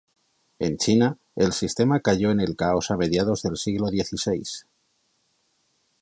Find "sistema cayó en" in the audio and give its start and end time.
1.53-2.39